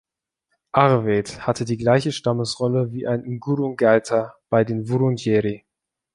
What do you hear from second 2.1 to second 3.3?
Stammesrolle wie ein